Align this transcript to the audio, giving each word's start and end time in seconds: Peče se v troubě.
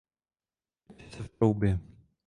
Peče 0.87 1.17
se 1.17 1.23
v 1.23 1.27
troubě. 1.29 1.79